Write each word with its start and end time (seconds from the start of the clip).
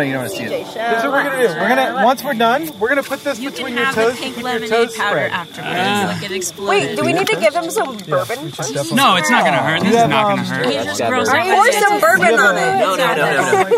No, 0.00 0.04
no, 0.04 0.08
you 0.08 0.12
don't 0.14 0.22
want 0.22 0.32
to 0.32 0.38
see 0.38 0.44
it. 0.44 0.64
This 0.64 0.68
is 0.70 1.04
what 1.04 1.12
we're 1.12 1.24
gonna 1.24 1.48
do. 1.48 1.54
We're 1.60 1.68
gonna 1.68 2.04
once 2.04 2.24
we're 2.24 2.34
done, 2.34 2.78
we're 2.78 2.88
gonna 2.88 3.02
put 3.02 3.22
this 3.22 3.38
You 3.38 3.50
between 3.50 3.74
your 3.74 3.84
have 3.84 3.94
toes 3.94 4.12
the 4.12 4.16
to 4.16 4.22
pink 4.22 4.34
keep 4.36 4.42
your 4.42 4.52
lemonade 4.52 4.70
toes 4.70 4.96
powder 4.96 5.16
spread. 5.16 5.32
afterwards. 5.32 6.22
Like 6.22 6.30
it 6.30 6.36
exploded. 6.36 6.68
Wait, 6.68 6.96
do 6.96 7.04
we 7.04 7.12
need 7.12 7.26
to 7.26 7.36
give 7.36 7.54
him 7.54 7.70
some 7.70 7.96
bourbon 7.98 8.50
first? 8.50 8.94
No, 8.94 9.16
it's 9.16 9.30
not 9.30 9.44
gonna 9.44 9.58
oh. 9.58 9.66
hurt. 9.66 9.82
This 9.82 9.94
is 9.94 10.08
not 10.08 10.28
gonna 10.28 10.44
hurt. 10.44 10.66
He 10.66 10.72
just 10.72 11.02
grows 11.02 11.28
up. 11.28 11.44
pour 11.44 11.72
some 11.72 12.00
bourbon 12.00 12.34
on 12.40 12.56
it. 12.56 12.80
No, 12.80 12.96
no, 12.96 13.14
no, 13.14 13.26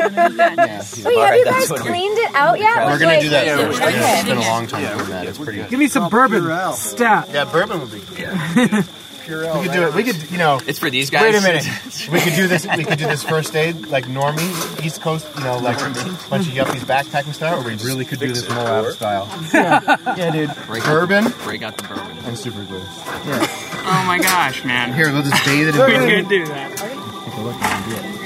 no, 0.08 0.54
no. 0.54 0.64
Wait, 1.04 1.18
have 1.18 1.36
you 1.36 1.44
guys 1.44 1.68
cleaned 1.68 2.18
it 2.18 2.34
out 2.34 2.58
yet? 2.58 2.86
We're 2.86 2.98
gonna 2.98 3.20
do 3.20 3.30
that. 3.30 3.48
okay. 3.48 3.66
first. 3.66 3.80
We're 3.80 4.34
gonna 4.34 4.40
a 4.40 4.48
long 4.48 4.66
time 4.66 4.98
doing 4.98 5.10
that. 5.10 5.26
It's 5.26 5.38
pretty. 5.38 5.62
Give 5.64 5.78
me 5.78 5.88
some 5.88 6.08
bourbon. 6.08 6.44
Stat. 6.74 7.28
Yeah, 7.32 7.44
bourbon 7.44 7.80
would 7.80 7.90
be. 7.90 8.00
Purell. 9.24 9.56
We 9.60 9.64
could 9.68 9.72
do 9.72 9.82
it. 9.86 9.94
We 9.94 10.02
could, 10.04 10.30
you 10.30 10.38
know. 10.38 10.60
It's 10.66 10.78
for 10.78 10.90
these 10.90 11.10
guys. 11.10 11.22
Wait 11.22 11.34
a 11.34 11.40
minute. 11.40 11.66
We 12.12 12.20
could 12.20 12.34
do 12.34 12.48
this. 12.48 12.66
We 12.76 12.84
could 12.84 12.98
do 12.98 13.06
this 13.06 13.22
first 13.22 13.54
aid 13.54 13.86
like 13.86 14.06
normie, 14.06 14.84
East 14.84 15.00
Coast. 15.02 15.26
You 15.38 15.44
know, 15.44 15.58
like 15.58 15.78
a 15.78 15.84
bunch 16.28 16.48
of 16.48 16.54
yuppies 16.54 16.80
backpacking 16.84 17.34
style, 17.34 17.60
or 17.60 17.64
we 17.64 17.74
really 17.76 18.04
could 18.04 18.18
do 18.18 18.28
this 18.28 18.48
Moab 18.48 18.92
style. 18.92 19.28
yeah, 19.54 20.30
dude. 20.32 20.50
Break 20.66 20.84
Bourbon 20.84 21.24
Break 21.44 21.62
out 21.62 21.76
the 21.76 21.86
bourbon. 21.88 22.16
and 22.24 22.36
super 22.38 22.64
glue. 22.64 22.78
Yeah. 22.78 23.46
Oh 23.84 24.04
my 24.06 24.18
gosh, 24.20 24.64
man. 24.64 24.92
Here, 24.94 25.12
we'll 25.12 25.22
just 25.22 25.44
bathe 25.44 25.68
it 25.68 25.74
in 25.76 25.80
We 25.80 25.92
bourbon. 25.92 26.08
could 26.20 26.28
do 26.28 26.46
that. 26.46 26.76
Take 26.76 27.36
a 27.36 27.40
look 27.40 27.62
and 27.62 27.84
do 27.84 27.96
it. 28.18 28.21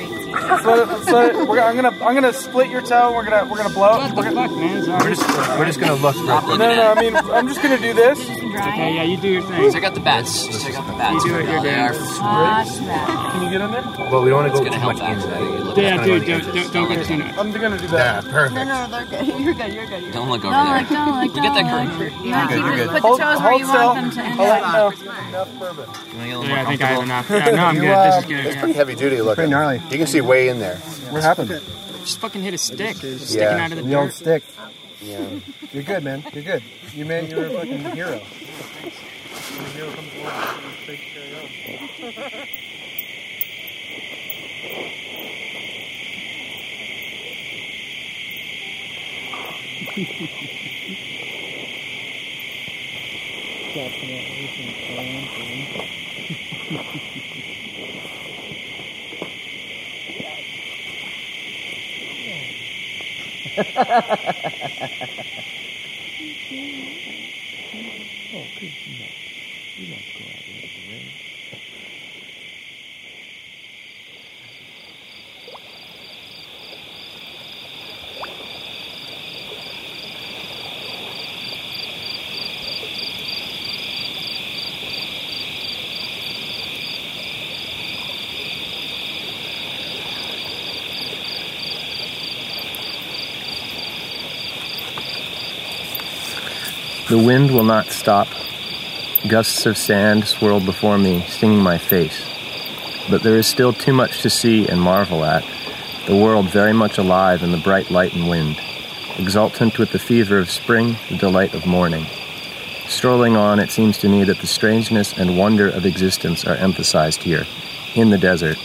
So, 0.46 1.02
so 1.02 1.44
we're, 1.44 1.60
I'm 1.60 1.74
gonna 1.76 1.88
I'm 2.04 2.14
gonna 2.14 2.32
split 2.32 2.70
your 2.70 2.80
toe. 2.82 3.12
We're 3.14 3.24
gonna 3.24 3.50
we're 3.50 3.56
gonna 3.56 3.74
blow. 3.74 3.98
What 3.98 4.14
the 4.14 4.22
fuck, 4.22 4.50
man? 4.52 4.86
We're 5.00 5.14
just 5.14 5.28
we're 5.58 5.66
just 5.66 5.80
gonna 5.80 5.94
look. 5.94 6.14
real 6.16 6.40
quick. 6.40 6.58
No, 6.58 6.74
no. 6.74 6.92
I 6.92 7.00
mean, 7.00 7.16
I'm 7.16 7.48
just 7.48 7.62
gonna 7.62 7.78
do 7.78 7.92
this. 7.94 8.18
Okay, 8.20 8.94
yeah, 8.94 9.02
you 9.02 9.16
do 9.16 9.28
your 9.28 9.42
thing. 9.42 9.72
Check 9.72 9.84
out 9.84 9.94
the 9.94 10.00
bats. 10.00 10.46
Just 10.46 10.64
check 10.64 10.74
out 10.76 10.86
the 10.86 10.92
bats. 10.94 11.24
You 11.24 11.30
do 11.32 11.38
it, 11.38 11.48
you're 11.48 11.62
They 11.62 11.70
Can 11.70 13.42
you 13.42 13.50
get 13.50 13.60
in 13.60 13.70
there? 13.70 13.82
But 14.10 14.22
we 14.22 14.30
don't 14.30 14.44
want 14.44 14.54
to 14.54 14.58
go 14.58 14.64
too 14.64 14.80
much 14.80 15.00
into 15.00 15.26
that. 15.26 15.74
that. 15.74 15.76
Yeah, 15.76 16.04
dude, 16.04 16.24
don't, 16.26 16.40
go 16.44 16.52
don't, 16.52 16.72
don't 16.72 16.88
get 16.88 16.98
us 17.00 17.10
into 17.10 17.26
it. 17.26 17.38
I'm 17.38 17.52
gonna 17.52 17.76
do 17.78 17.84
Yeah, 17.84 18.20
that. 18.20 18.24
perfect. 18.24 18.54
No, 18.54 18.64
no, 18.64 18.86
they're 18.88 19.04
good. 19.06 19.26
You're 19.40 19.54
good. 19.54 19.72
You're 19.74 19.86
good. 19.86 20.02
You're 20.04 20.12
Don't 20.12 20.30
look 20.30 20.44
over 20.44 20.52
No, 20.54 20.64
there. 20.64 20.72
like 20.76 20.88
don't 20.88 21.10
like 21.10 21.34
You 21.36 21.42
get 21.42 21.54
that 21.54 21.62
don't 21.70 21.90
curtain. 21.98 22.16
like. 22.16 22.24
You 22.24 22.30
want 22.32 22.50
to 22.50 22.56
You're 22.56 22.76
good. 22.76 22.88
put 22.90 23.02
Hold, 23.02 23.20
the 23.20 23.24
toes 23.24 23.40
where 23.40 23.48
hold 23.50 23.60
you 23.60 23.66
still. 23.66 23.86
want 23.86 24.00
them 24.00 24.10
to 24.12 24.20
end 24.22 24.40
I'll 24.40 24.46
let 24.48 24.60
you 24.60 24.66
up. 24.66 24.72
know. 24.72 25.28
Enough 25.28 25.58
bourbon. 25.58 25.86
You 25.86 26.16
wanna 26.16 26.26
get 26.26 26.36
a 26.36 26.38
little 26.38 26.44
Yeah, 26.46 26.62
I 26.62 26.64
think 26.64 26.80
I 26.82 26.86
have 26.86 27.02
enough. 27.02 27.30
Yeah, 27.36 27.50
no, 27.50 27.64
I'm 27.66 27.74
good. 27.76 27.90
uh, 27.90 28.04
This 28.06 28.16
is 28.16 28.24
good. 28.26 28.46
It's 28.46 28.56
pretty 28.56 28.72
heavy 28.74 28.94
duty 28.94 29.16
looking. 29.20 29.34
Pretty 29.34 29.50
gnarly. 29.50 29.82
You 29.90 29.98
can 29.98 30.06
see 30.06 30.20
way 30.20 30.35
in 30.44 30.58
there. 30.58 30.76
What 31.10 31.22
happened? 31.22 31.48
Just 32.00 32.18
fucking 32.20 32.42
hit 32.42 32.54
a 32.54 32.58
stick. 32.58 32.96
Sticking 32.96 33.38
Yeah. 33.40 33.64
out 33.64 33.72
of 33.72 33.78
the 33.78 33.84
The 33.84 33.94
old 33.94 34.08
dirt. 34.08 34.14
stick. 34.14 34.42
Yeah. 35.02 35.26
You're 35.72 35.82
good, 35.82 36.04
man. 36.04 36.24
You're 36.32 36.42
good. 36.44 36.62
You 36.94 37.04
man, 37.04 37.28
you're 37.30 37.46
a 37.46 37.50
fucking 37.50 37.84
hero. 37.92 38.20
mm-hmm. 63.56 65.26
The 97.16 97.24
wind 97.24 97.50
will 97.50 97.64
not 97.64 97.86
stop. 97.86 98.28
Gusts 99.26 99.64
of 99.64 99.78
sand 99.78 100.26
swirl 100.26 100.60
before 100.60 100.98
me, 100.98 101.22
stinging 101.22 101.62
my 101.62 101.78
face. 101.78 102.22
But 103.08 103.22
there 103.22 103.38
is 103.38 103.46
still 103.46 103.72
too 103.72 103.94
much 103.94 104.20
to 104.20 104.28
see 104.28 104.68
and 104.68 104.78
marvel 104.78 105.24
at. 105.24 105.42
The 106.06 106.14
world 106.14 106.50
very 106.50 106.74
much 106.74 106.98
alive 106.98 107.42
in 107.42 107.52
the 107.52 107.56
bright 107.56 107.90
light 107.90 108.12
and 108.12 108.28
wind, 108.28 108.60
exultant 109.16 109.78
with 109.78 109.92
the 109.92 109.98
fever 109.98 110.38
of 110.38 110.50
spring, 110.50 110.98
the 111.08 111.16
delight 111.16 111.54
of 111.54 111.64
morning. 111.64 112.04
Strolling 112.86 113.34
on, 113.34 113.60
it 113.60 113.70
seems 113.70 113.96
to 114.00 114.10
me 114.10 114.22
that 114.24 114.40
the 114.40 114.46
strangeness 114.46 115.16
and 115.16 115.38
wonder 115.38 115.70
of 115.70 115.86
existence 115.86 116.44
are 116.44 116.56
emphasized 116.56 117.22
here, 117.22 117.46
in 117.94 118.10
the 118.10 118.18
desert, 118.18 118.58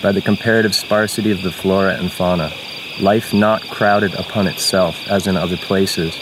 by 0.00 0.12
the 0.12 0.22
comparative 0.22 0.76
sparsity 0.76 1.32
of 1.32 1.42
the 1.42 1.50
flora 1.50 1.96
and 1.96 2.12
fauna. 2.12 2.52
Life 3.00 3.34
not 3.34 3.62
crowded 3.62 4.14
upon 4.14 4.46
itself 4.46 5.08
as 5.08 5.26
in 5.26 5.36
other 5.36 5.56
places, 5.56 6.16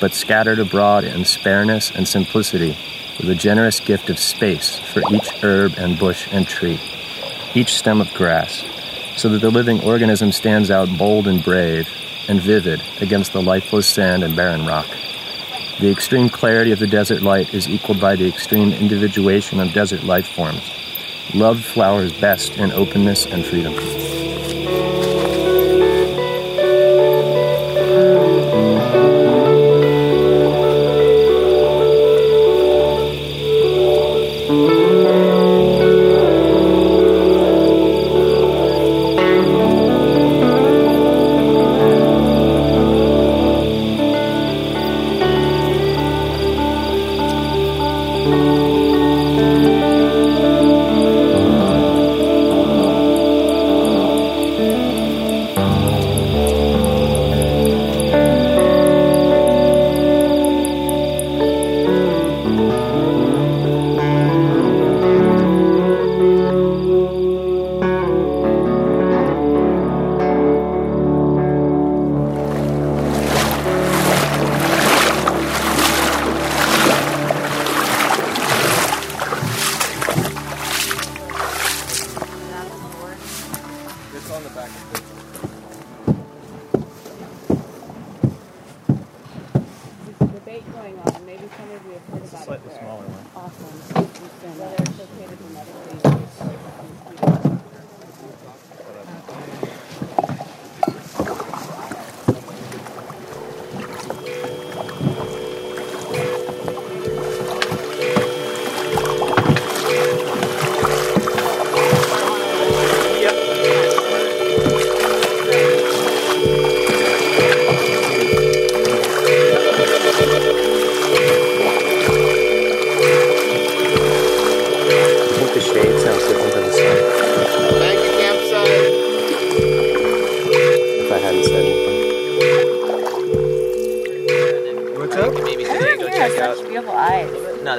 but 0.00 0.14
scattered 0.14 0.58
abroad 0.58 1.04
in 1.04 1.24
spareness 1.24 1.90
and 1.90 2.06
simplicity, 2.06 2.76
with 3.18 3.30
a 3.30 3.34
generous 3.34 3.80
gift 3.80 4.10
of 4.10 4.18
space 4.18 4.78
for 4.78 5.02
each 5.10 5.32
herb 5.42 5.74
and 5.78 5.98
bush 5.98 6.28
and 6.30 6.46
tree, 6.46 6.78
each 7.54 7.76
stem 7.76 8.00
of 8.00 8.12
grass, 8.14 8.64
so 9.16 9.28
that 9.28 9.40
the 9.40 9.50
living 9.50 9.80
organism 9.82 10.32
stands 10.32 10.70
out 10.70 10.88
bold 10.98 11.26
and 11.26 11.42
brave 11.42 11.88
and 12.28 12.40
vivid 12.40 12.82
against 13.00 13.32
the 13.32 13.42
lifeless 13.42 13.86
sand 13.86 14.22
and 14.22 14.36
barren 14.36 14.66
rock. 14.66 14.86
The 15.80 15.90
extreme 15.90 16.28
clarity 16.28 16.72
of 16.72 16.78
the 16.78 16.86
desert 16.86 17.22
light 17.22 17.52
is 17.52 17.68
equaled 17.68 18.00
by 18.00 18.16
the 18.16 18.28
extreme 18.28 18.72
individuation 18.72 19.60
of 19.60 19.72
desert 19.72 20.04
life 20.04 20.26
forms. 20.26 20.70
Love 21.34 21.64
flowers 21.64 22.12
best 22.12 22.56
in 22.56 22.72
openness 22.72 23.26
and 23.26 23.44
freedom. 23.44 23.74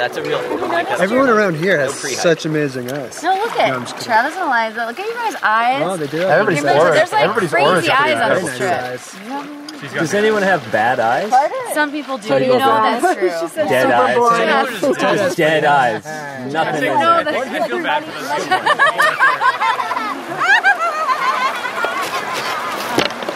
That's 0.07 0.17
a 0.17 0.23
real 0.23 0.39
thing. 0.39 0.59
Like, 0.69 0.87
that's 0.87 1.01
Everyone 1.01 1.29
around 1.29 1.55
here 1.57 1.77
has 1.79 2.01
No 2.01 2.09
such 2.15 2.45
amazing 2.45 2.89
eyes. 2.91 3.21
No, 3.21 3.33
look 3.35 3.51
at 3.57 3.67
just 3.81 3.93
kidding. 3.95 4.05
Travis 4.05 4.35
and 4.35 4.43
Eliza. 4.43 4.85
Look 4.85 4.99
at 4.99 5.05
you 5.05 5.13
guys' 5.13 5.35
eyes. 5.43 5.81
Oh, 5.83 5.97
they 5.97 6.07
do. 6.07 6.21
Everybody's 6.21 6.63
nice 6.63 6.79
aura- 6.81 6.93
There's 6.93 7.11
like 7.11 7.23
everybody's 7.23 7.53
aura 7.53 7.71
crazy 7.81 7.87
pretty 7.89 8.13
eyes 8.13 8.21
on 8.21 8.29
this 8.45 8.57
trip. 8.57 9.93
Does 9.93 10.13
anyone 10.13 10.41
have 10.43 10.63
bad 10.71 10.99
eyes? 10.99 11.31
Some 11.73 11.91
people 11.91 12.17
do. 12.17 12.27
Some 12.29 12.41
You 12.41 12.47
know 12.47 12.57
do. 12.57 12.59
that's 12.59 13.51
true. 13.53 13.63
Dead 13.67 13.91
eyes. 13.91 14.17
Yes. 14.39 14.81
Just 15.27 15.37
dead 15.37 15.65
eyes. 15.65 16.05
Nothing 16.53 16.83
in 16.85 16.99
No, 16.99 17.23
there. 17.23 17.41
that's 17.41 18.77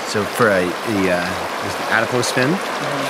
So 0.12 0.24
for 0.26 0.48
a, 0.50 0.60
a 0.60 0.66
uh, 0.66 0.68
there's 0.68 1.76
the 1.78 1.88
adipose 1.94 2.32
fin 2.32 2.50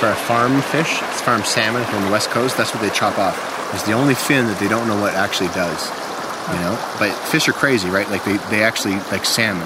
for 0.02 0.10
a 0.10 0.16
farm 0.16 0.60
fish, 0.62 1.00
it's 1.00 1.20
farm 1.20 1.44
salmon 1.44 1.84
from 1.84 2.02
the 2.02 2.10
west 2.10 2.28
coast. 2.30 2.56
That's 2.56 2.74
what 2.74 2.82
they 2.82 2.90
chop 2.90 3.20
off. 3.20 3.38
It's 3.72 3.84
the 3.84 3.92
only 3.92 4.16
fin 4.16 4.48
that 4.48 4.58
they 4.58 4.66
don't 4.66 4.88
know 4.88 5.00
what 5.00 5.14
actually 5.14 5.50
does. 5.54 5.78
You 6.50 6.58
know, 6.58 6.74
but 6.98 7.14
fish 7.30 7.46
are 7.46 7.52
crazy, 7.52 7.88
right? 7.88 8.10
Like 8.10 8.24
they, 8.24 8.36
they 8.50 8.64
actually 8.64 8.96
like 9.14 9.24
salmon 9.24 9.62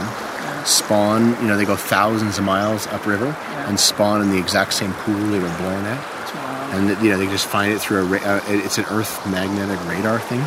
spawn. 0.66 1.40
You 1.40 1.48
know, 1.48 1.56
they 1.56 1.64
go 1.64 1.74
thousands 1.74 2.36
of 2.36 2.44
miles 2.44 2.86
upriver 2.88 3.34
and 3.64 3.80
spawn 3.80 4.20
in 4.20 4.28
the 4.28 4.38
exact 4.38 4.74
same 4.74 4.92
pool 4.92 5.16
they 5.16 5.38
were 5.38 5.56
born 5.56 5.86
at. 5.86 6.74
And 6.74 7.02
you 7.02 7.12
know 7.12 7.16
they 7.16 7.28
just 7.28 7.46
find 7.46 7.72
it 7.72 7.80
through 7.80 8.00
a 8.00 8.04
ra- 8.04 8.36
uh, 8.36 8.42
it's 8.48 8.76
an 8.76 8.84
Earth 8.90 9.26
magnetic 9.30 9.82
radar 9.88 10.20
thing. 10.20 10.44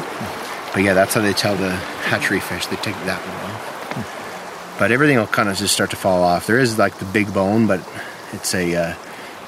But 0.71 0.83
yeah, 0.83 0.93
that's 0.93 1.15
how 1.15 1.21
they 1.21 1.33
tell 1.33 1.55
the 1.55 1.71
hatchery 2.05 2.41
fish. 2.41 2.67
They 2.67 2.75
take 2.75 2.93
that 3.05 3.19
one 3.25 3.51
off. 3.51 4.77
But 4.77 4.91
everything 4.91 5.17
will 5.17 5.25
kind 5.25 5.49
of 5.49 5.57
just 5.57 5.73
start 5.73 5.89
to 5.89 5.95
fall 5.95 6.21
off. 6.21 6.45
There 6.45 6.59
is 6.59 6.77
like 6.77 6.99
the 6.99 7.05
big 7.05 7.33
bone, 7.33 7.65
but 7.65 7.81
it's 8.33 8.53
a 8.53 8.75
uh, 8.75 8.95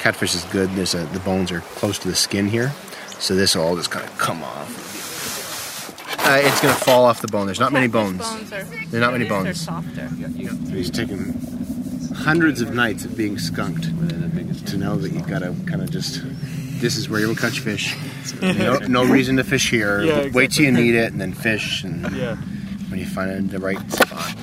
catfish 0.01 0.35
is 0.35 0.43
good. 0.45 0.69
There's 0.71 0.93
a 0.95 1.05
the 1.07 1.19
bones 1.19 1.51
are 1.51 1.61
close 1.61 1.97
to 1.99 2.07
the 2.07 2.15
skin 2.15 2.47
here, 2.47 2.71
so 3.19 3.35
this 3.35 3.55
will 3.55 3.63
all 3.63 3.75
just 3.75 3.91
kind 3.91 4.05
of 4.05 4.17
come 4.17 4.43
off. 4.43 4.87
Uh, 6.27 6.39
it's 6.43 6.61
gonna 6.61 6.73
fall 6.73 7.05
off 7.05 7.21
the 7.21 7.27
bone. 7.27 7.45
There's 7.45 7.59
not 7.59 7.71
many 7.73 7.87
bones. 7.87 8.19
There 8.49 8.61
are 8.93 8.99
not 8.99 9.11
many 9.13 9.25
They're 9.27 9.43
bones. 9.43 9.61
softer. 9.61 10.07
He's 10.69 10.89
taken 10.89 11.33
hundreds 12.15 12.61
of 12.61 12.73
nights 12.73 13.05
of 13.05 13.15
being 13.17 13.37
skunked 13.37 13.83
to 14.67 14.77
know 14.77 14.95
that 14.97 15.11
you've 15.11 15.27
gotta 15.27 15.55
kind 15.65 15.81
of 15.81 15.89
just. 15.91 16.21
This 16.81 16.97
is 16.97 17.07
where 17.09 17.19
you'll 17.19 17.35
catch 17.35 17.59
fish. 17.59 17.95
No, 18.41 18.77
no 18.87 19.03
reason 19.05 19.37
to 19.37 19.43
fish 19.43 19.69
here. 19.69 20.01
Yeah, 20.03 20.29
Wait 20.31 20.51
till 20.51 20.65
you 20.65 20.71
need 20.71 20.95
it, 20.95 21.11
and 21.11 21.19
then 21.19 21.33
fish. 21.33 21.83
And 21.83 22.09
Yeah. 22.15 22.35
when 22.89 22.99
you 22.99 23.05
find 23.05 23.29
it 23.31 23.37
in 23.37 23.47
the 23.49 23.59
right 23.59 23.79
spot. 23.91 24.35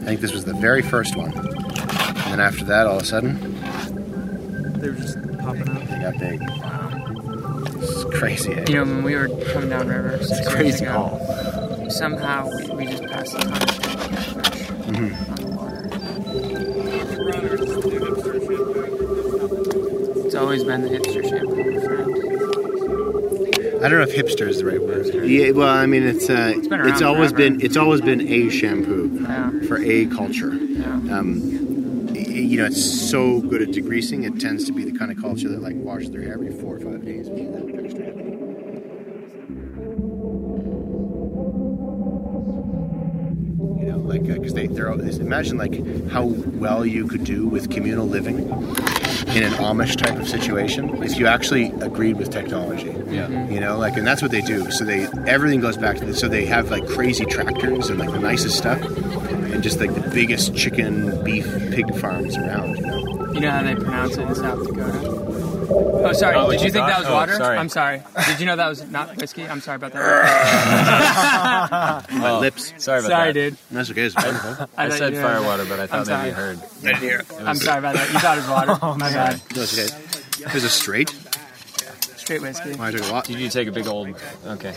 think 0.11 0.19
this 0.19 0.33
was 0.33 0.43
the 0.43 0.53
very 0.53 0.81
first 0.81 1.15
one. 1.15 1.31
And 1.33 2.33
then 2.33 2.39
after 2.41 2.65
that, 2.65 2.85
all 2.85 2.97
of 2.97 3.03
a 3.03 3.05
sudden, 3.05 3.39
They 4.81 4.89
were 4.89 4.95
just 4.95 5.15
popping 5.39 5.69
out. 5.69 5.87
they 5.87 5.99
got 5.99 6.19
big. 6.19 6.41
It's 7.81 8.03
crazy. 8.19 8.51
Eh? 8.51 8.65
You 8.67 8.75
know, 8.75 8.83
when 8.83 9.03
we 9.03 9.15
were 9.15 9.29
coming 9.53 9.69
down 9.69 9.87
river 9.87 10.17
It's 10.19 10.29
a 10.31 10.49
crazy 10.51 10.83
ago, 10.83 10.93
call. 10.93 11.89
somehow 11.89 12.49
we, 12.49 12.75
we 12.75 12.85
just 12.87 13.03
passed 13.05 13.35
a 13.35 13.37
ton 13.39 13.53
of 13.53 13.59
catfish 13.59 14.67
Mhm. 14.67 15.13
on 15.29 15.35
the 15.37 15.47
water. 15.55 15.89
It's 20.25 20.35
always 20.35 20.63
been 20.65 20.81
the 20.81 20.89
hipster 20.89 21.23
shampoo, 21.29 21.50
friend. 21.50 21.50
I 23.83 23.89
don't 23.89 23.97
know 23.99 24.01
if 24.01 24.15
hipster 24.15 24.47
is 24.47 24.59
the 24.59 24.65
right 24.65 24.81
word. 24.81 25.07
Yeah, 25.27 25.51
well, 25.51 25.67
I 25.69 25.85
mean, 25.85 26.03
it's 26.03 26.29
uh, 26.29 26.53
it's, 26.55 26.67
been 26.67 26.81
around 26.81 27.03
always 27.03 27.31
forever. 27.31 27.49
been 27.49 27.61
it's 27.61 27.77
always 27.77 28.01
been 28.01 28.21
a 28.21 28.49
shampoo 28.49 29.09
Yeah. 29.21 29.49
for 29.67 29.77
a 29.81 30.05
culture. 30.07 30.53
Yeah. 30.53 31.17
Um, 31.17 31.41
you 32.13 32.57
know, 32.57 32.65
it's 32.65 33.09
so 33.09 33.39
good 33.41 33.61
at 33.61 33.69
degreasing. 33.69 34.25
It 34.25 34.39
tends 34.39 34.65
to 34.65 34.73
be 34.73 34.83
the 34.83 34.97
kind 34.97 35.11
of 35.11 35.19
culture 35.21 35.49
that 35.49 35.61
like 35.61 35.75
washes 35.77 36.11
their 36.11 36.21
hair 36.21 36.33
every 36.33 36.51
four 36.51 36.75
or 36.75 36.79
five 36.79 37.03
days. 37.03 37.27
Because 44.97 45.17
they 45.17 45.25
imagine 45.25 45.57
like 45.57 46.09
how 46.09 46.25
well 46.25 46.85
you 46.85 47.07
could 47.07 47.23
do 47.23 47.47
with 47.47 47.69
communal 47.69 48.07
living 48.07 48.39
in 48.39 49.43
an 49.43 49.53
Amish 49.53 49.95
type 49.95 50.17
of 50.19 50.27
situation 50.27 51.01
if 51.03 51.17
you 51.17 51.27
actually 51.27 51.71
agreed 51.81 52.17
with 52.17 52.29
technology. 52.29 52.95
Yeah. 53.09 53.47
You 53.47 53.59
know, 53.59 53.77
like, 53.77 53.97
and 53.97 54.05
that's 54.05 54.21
what 54.21 54.31
they 54.31 54.41
do. 54.41 54.69
So 54.71 54.83
they 54.83 55.07
everything 55.27 55.61
goes 55.61 55.77
back 55.77 55.97
to 55.97 56.05
this. 56.05 56.19
So 56.19 56.27
they 56.27 56.45
have 56.45 56.71
like 56.71 56.87
crazy 56.87 57.25
tractors 57.25 57.89
and 57.89 57.99
like 57.99 58.11
the 58.11 58.19
nicest 58.19 58.57
stuff, 58.57 58.81
and 58.81 59.63
just 59.63 59.79
like 59.79 59.93
the 59.93 60.09
biggest 60.13 60.55
chicken, 60.55 61.23
beef, 61.23 61.45
pig 61.71 61.95
farms 61.95 62.37
around. 62.37 62.77
You 62.77 62.81
know. 62.81 63.31
You 63.33 63.39
know 63.39 63.51
how 63.51 63.63
they 63.63 63.75
pronounce 63.75 64.17
it 64.17 64.27
in 64.27 64.35
South 64.35 64.67
Dakota? 64.67 65.50
Oh, 65.73 66.13
sorry. 66.13 66.35
Oh, 66.35 66.51
Did 66.51 66.59
you 66.61 66.67
you 66.67 66.71
think 66.71 66.85
that 66.87 66.95
thought- 66.95 66.99
was 67.03 67.07
oh, 67.09 67.13
water? 67.13 67.35
sorry. 67.35 67.57
I'm 67.57 67.69
sorry. 67.69 68.01
Did 68.27 68.39
you 68.39 68.45
know 68.45 68.55
that 68.55 68.67
was 68.67 68.83
not 68.89 69.15
whiskey? 69.17 69.47
I'm 69.47 69.61
sorry 69.61 69.75
about 69.77 69.93
that. 69.93 70.01
My 72.11 72.31
oh. 72.31 72.39
lips. 72.39 72.73
Sorry 72.77 72.99
about 72.99 73.09
sorry, 73.09 73.27
that. 73.29 73.33
dude. 73.33 73.57
That's 73.71 73.91
okay. 73.91 74.03
It's 74.03 74.15
fine. 74.15 74.33
huh? 74.33 74.67
I, 74.77 74.89
said 74.89 75.13
you 75.13 75.21
fire 75.21 75.41
water, 75.41 75.65
but 75.65 75.79
I 75.79 75.87
thought 75.87 76.09
I'm 76.09 76.17
maybe 76.17 76.29
you 76.29 76.35
heard. 76.35 76.59
I 76.59 76.81
didn't 76.81 76.97
hear. 76.99 77.23
I'm 77.39 77.55
sorry 77.55 77.79
about 77.79 77.95
that. 77.95 78.11
You 78.11 78.19
thought 78.19 78.37
it 78.37 78.41
was 78.41 78.49
water. 78.49 78.77
Oh, 78.81 78.95
my 78.97 79.11
God. 79.13 79.41
No, 79.55 79.61
it's 79.61 79.77
okay. 79.77 79.89
There's 80.51 80.63
a 80.63 80.69
straight. 80.69 81.13
Straight 82.37 82.41
whiskey. 82.43 82.75
I 82.79 82.91
took 82.91 83.03
a 83.03 83.11
lot. 83.11 83.25
Did 83.25 83.39
you 83.39 83.49
take 83.49 83.67
a 83.67 83.71
big 83.73 83.87
old? 83.87 84.07
Okay. 84.45 84.73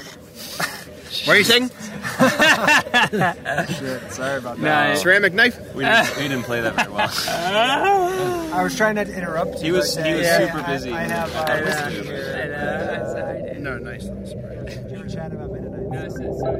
What 1.24 1.28
are 1.28 1.38
you 1.38 1.44
saying? 1.44 1.68
Shit, 1.68 1.78
Sorry 4.12 4.38
about 4.38 4.58
that. 4.60 4.94
No, 4.94 5.00
Ceramic 5.00 5.32
knife. 5.34 5.56
We 5.72 5.84
didn't, 5.84 6.16
we 6.16 6.22
didn't 6.24 6.42
play 6.42 6.60
that 6.62 6.74
very 6.74 6.90
well. 6.90 7.08
I 8.52 8.60
was 8.64 8.74
trying 8.76 8.96
not 8.96 9.06
to 9.06 9.14
interrupt. 9.16 9.60
He 9.60 9.70
was 9.70 9.94
he 9.94 10.00
uh, 10.02 10.14
was 10.16 10.22
yeah, 10.22 10.38
super 10.46 10.58
I- 10.58 10.66
busy. 10.72 10.92
I, 10.92 11.02
have. 11.04 11.32
I 11.36 11.38
Uh, 11.38 11.44
know. 11.60 11.66
I 11.76 11.90
here. 11.90 12.48
know. 12.50 13.12
Sorry, 13.12 13.42
dude. 13.54 13.62
No, 13.62 13.78
nice. 13.78 14.02
little 14.02 14.26
Sprite. 14.26 14.90
You 14.90 14.98
were 14.98 15.06
chatting 15.08 15.38
about 15.38 15.52
Mennonite. 15.52 15.90
No, 15.90 15.98
it's- 16.02 16.18
it's- 16.18 16.40
so 16.40 16.50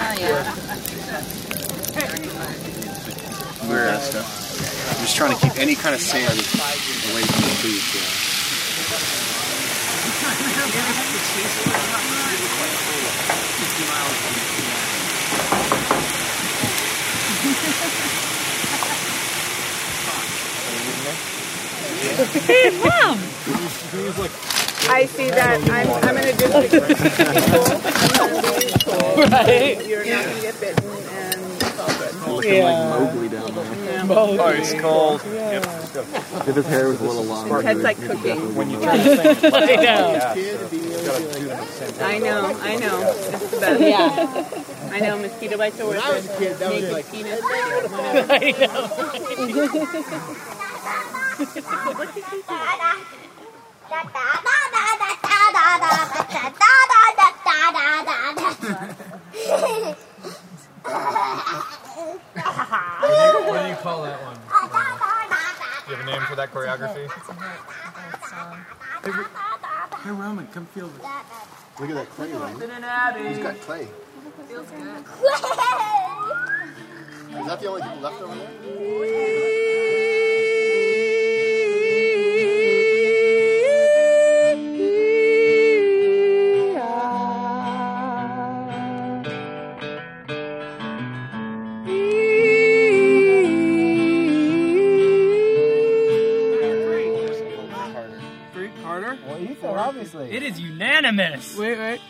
it's 0.00 1.04
South 1.06 2.14
Dakota. 2.14 3.68
We're 3.68 3.88
uh, 3.88 3.98
I'm 3.98 5.00
just 5.02 5.16
trying 5.16 5.34
to 5.36 5.40
keep 5.40 5.58
any 5.58 5.74
kind 5.74 5.94
of 5.94 6.00
sand 6.00 6.32
away 6.32 7.22
from 7.22 7.42
the 7.42 7.50
food. 7.60 7.82
Yeah. 7.94 8.28
I 24.90 25.06
see 25.06 25.30
that. 25.30 25.60
I'm, 25.70 25.90
I'm 26.04 26.16
in 26.16 26.28
a 26.28 26.32
district. 26.32 26.72
right. 29.26 29.86
You're 29.86 30.04
not 30.04 30.24
to 30.24 30.40
get 30.40 30.60
bitten, 30.60 30.90
and 30.90 31.58
good. 31.98 32.14
Looking 32.28 32.64
like 32.64 32.76
Mowgli 32.76 33.28
down 33.28 33.54
there. 33.54 34.06
Oh, 34.10 34.48
it's 34.48 34.74
cold. 34.74 35.22
Yep. 35.24 35.64
If 36.48 36.54
his 36.56 36.66
hair 36.66 36.88
was 36.88 37.00
a 37.00 37.04
little 37.04 37.24
longer. 37.24 37.62
That's 37.62 37.80
like 37.80 37.96
cooking. 38.00 38.54
When 38.54 38.70
you 38.70 38.80
try 38.80 38.96
to 38.96 39.34
think, 39.34 39.54
I 39.54 39.76
know. 39.76 39.82
yeah, 39.82 40.34
do. 40.34 40.58
I 42.00 42.18
know, 42.18 42.58
I 42.60 42.76
know. 42.76 43.12
The 43.12 43.58
best. 43.60 43.80
Yeah. 43.80 44.92
I 44.92 45.00
know, 45.00 45.18
mosquito 45.18 45.56
bites 45.58 45.80
are 45.80 45.86
worth 45.86 46.40
it. 46.40 46.60
Naked 46.60 47.06
penis, 47.10 47.40
whatever. 47.42 48.32
I 48.32 48.52
What 63.48 63.62
do 63.62 63.68
you 63.68 63.76
call 63.76 64.02
that 64.02 64.20
one? 64.22 64.36
Do 66.38 66.44
you 66.44 66.60
have 66.60 66.80
a 66.80 66.94
name 66.94 67.08
for 67.08 67.32
that 67.32 68.12
choreography? 68.12 68.28
Hey, 70.04 70.10
Roman, 70.10 70.46
come 70.48 70.66
feel 70.66 70.86
this. 70.86 71.02
Look 71.80 71.90
at 71.90 71.96
that 71.96 72.10
clay. 72.10 72.32
Ryan. 72.32 73.26
He's 73.26 73.38
got 73.38 73.60
clay. 73.62 73.88
Feels 74.46 74.70
good. 74.70 75.04
Is 77.40 77.46
that 77.46 77.58
the 77.60 77.66
only 77.66 77.82
thing 77.82 78.00
left 78.00 78.22
over 78.22 78.34
there? 78.36 79.37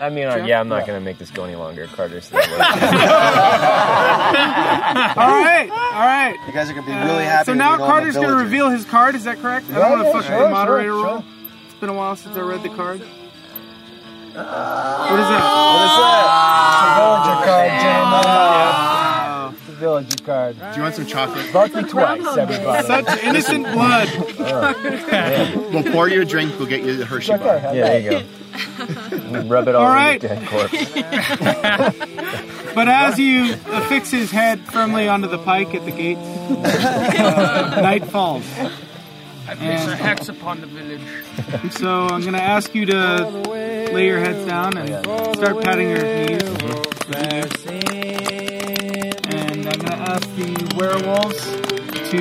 I 0.09 0.11
mean, 0.11 0.27
uh, 0.27 0.37
yeah, 0.37 0.59
I'm 0.59 0.69
not 0.69 0.87
gonna 0.87 1.03
make 1.03 1.19
this 1.19 1.31
go 1.31 1.45
any 1.45 1.55
longer. 1.55 1.87
Carter's. 1.87 2.33
all 2.33 2.39
right, 2.41 2.51
all 5.71 6.01
right. 6.01 6.35
You 6.47 6.53
guys 6.55 6.71
are 6.71 6.73
gonna 6.73 6.87
be 6.87 6.93
Uh, 6.93 7.05
really 7.05 7.25
happy. 7.25 7.45
So 7.45 7.53
now 7.53 7.73
you 7.73 7.77
know 7.79 7.85
I'm 7.85 7.91
a 7.91 7.93
Carter's 7.93 8.15
going 8.15 8.29
to 8.29 8.37
reveal 8.37 8.71
his 8.71 8.87
card. 8.87 9.15
Is 9.15 9.25
that 9.25 9.39
correct? 9.43 9.67
I 9.71 9.75
don't 9.75 9.91
want 9.91 10.01
to 10.01 10.07
yeah, 10.07 10.13
fuck 10.13 10.25
sure, 10.25 10.43
the 10.45 10.49
moderator 10.49 10.93
sure, 10.93 11.05
role. 11.05 11.23
It's 11.67 11.75
been 11.75 11.91
a 11.91 11.93
while 11.93 12.17
since 12.17 12.39
I 12.39 12.41
read 12.41 12.63
the 12.63 12.71
card. 12.71 13.01
what 13.01 13.05
is 13.05 14.35
that? 14.35 15.05
What 15.05 15.21
is 15.21 15.29
that? 16.01 16.97
Villager 16.97 17.37
card, 17.45 17.69
gentlemen. 17.83 18.98
Wow. 20.05 20.25
Card. 20.25 20.57
Do 20.59 20.77
you 20.77 20.83
want 20.83 20.95
some 20.95 21.07
chocolate? 21.07 21.47
Vote 21.51 21.75
me 21.75 21.83
twice, 21.85 22.37
everybody. 22.37 22.87
Such 22.87 23.23
innocent 23.25 23.65
blood. 23.73 24.09
We'll 25.73 25.85
pour 25.93 26.09
you 26.09 26.23
a 26.23 26.25
drink. 26.25 26.59
We'll 26.59 26.69
get 26.69 26.83
you 26.85 26.97
the 26.97 27.05
Hershey 27.07 27.33
Okay, 27.35 27.45
bar. 27.45 27.57
Yeah, 27.75 28.01
there 28.01 28.01
you 28.01 28.11
go. 28.11 29.43
Rub 29.43 29.69
it 29.69 29.75
all, 29.75 29.87
All 29.87 29.93
over 29.93 30.11
your 30.11 30.19
dead 30.19 30.47
corpse. 30.49 30.75
But 32.75 32.87
as 32.89 33.19
you 33.19 33.55
affix 33.55 34.11
his 34.11 34.31
head 34.31 34.61
firmly 34.61 35.09
onto 35.09 35.27
the 35.27 35.39
pike 35.39 35.75
at 35.75 35.85
the 35.85 35.91
gate, 35.91 36.19
uh, 36.19 37.81
night 37.81 38.05
falls. 38.05 38.45
I 39.49 39.55
place 39.57 39.87
a 39.87 39.97
hex 39.97 40.29
upon 40.29 40.61
the 40.61 40.67
village. 40.69 41.01
So 41.73 42.07
I'm 42.07 42.21
going 42.21 42.35
to 42.35 42.43
ask 42.43 42.75
you 42.77 42.87
to 42.87 43.25
lay 43.93 44.07
your 44.07 44.21
heads 44.21 44.45
down 44.47 44.77
and 44.77 45.05
start 45.37 45.65
patting 45.65 45.89
your 45.89 46.03
knees. 46.05 46.43
Werewolves 50.79 51.45
to 52.11 52.21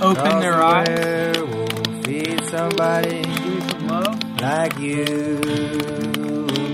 open 0.00 0.40
their 0.40 0.62
eyes. 0.62 1.36
Feed 2.04 2.40
somebody 2.44 3.22
Give 3.22 3.44
me 3.46 3.60
some 3.68 3.88
love. 3.88 4.40
like 4.40 4.78
you 4.78 5.38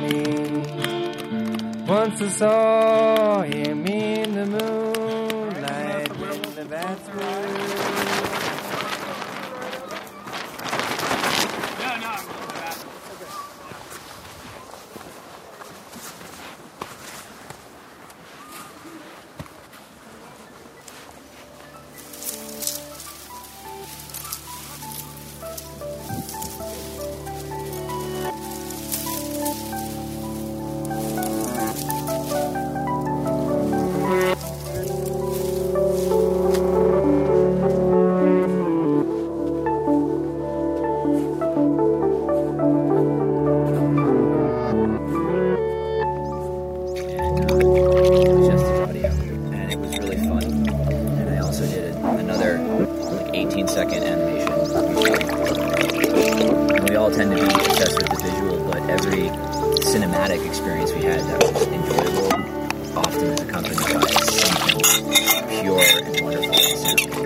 me. 0.03 0.25
Once 1.87 2.21
I 2.23 2.29
saw 2.29 3.43
him 3.43 3.87
in 3.87 4.35
the 4.35 4.47
moonlight 4.47 6.11
in 6.11 6.55
the 6.55 6.65
bathroom. 6.69 7.79
just 7.79 7.88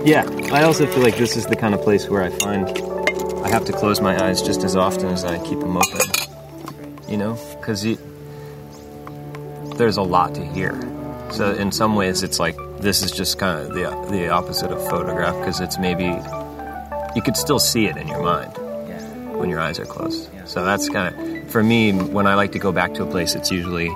Yeah, 0.05 0.29
I 0.51 0.65
also 0.65 0.85
feel 0.87 1.03
like 1.03 1.17
this 1.17 1.37
is 1.37 1.47
the 1.47 1.55
kind 1.55 1.75
of 1.75 1.83
place 1.83 2.09
where 2.09 2.23
I 2.23 2.31
find 2.31 2.69
I 3.45 3.49
have 3.51 3.65
to 3.67 3.73
close 3.73 4.01
my 4.01 4.21
eyes 4.21 4.43
just 4.43 4.65
as 4.65 4.75
often 4.75 5.07
as 5.07 5.25
I 5.25 5.39
keep 5.47 5.61
them 5.61 5.77
open. 5.77 6.01
You 7.09 7.17
know, 7.17 7.39
because 7.59 7.87
there's 9.77 9.97
a 9.99 10.03
lot 10.03 10.35
to 10.35 10.45
hear. 10.45 10.73
So 11.31 11.53
in 11.53 11.71
some 11.71 11.95
ways, 11.95 12.25
it's 12.25 12.41
like 12.41 12.57
this 12.79 13.03
is 13.03 13.13
just 13.13 13.39
kind 13.39 13.65
of 13.65 13.75
the 13.75 13.91
the 14.11 14.29
opposite 14.29 14.73
of 14.73 14.85
photograph 14.89 15.39
because 15.39 15.61
it's 15.61 15.79
maybe 15.79 16.07
you 17.15 17.23
could 17.23 17.37
still 17.37 17.61
see 17.61 17.87
it 17.87 17.97
in 17.97 18.09
your 18.09 18.23
mind 18.23 18.53
when 19.39 19.51
your 19.51 19.61
eyes 19.61 19.79
are 19.79 19.87
closed. 19.87 20.29
So 20.47 20.65
that's 20.65 20.89
kind 20.89 21.15
of 21.15 21.51
for 21.51 21.63
me 21.63 21.93
when 21.93 22.27
I 22.27 22.35
like 22.35 22.51
to 22.53 22.59
go 22.59 22.73
back 22.73 22.95
to 22.95 23.05
a 23.05 23.07
place. 23.07 23.37
It's 23.37 23.53
usually 23.53 23.95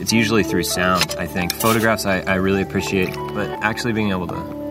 it's 0.00 0.14
usually 0.14 0.44
through 0.44 0.64
sound. 0.64 1.14
I 1.18 1.26
think 1.26 1.52
photographs 1.52 2.06
I, 2.06 2.20
I 2.20 2.36
really 2.36 2.62
appreciate, 2.62 3.14
but 3.34 3.50
actually 3.62 3.92
being 3.92 4.12
able 4.12 4.28
to 4.28 4.61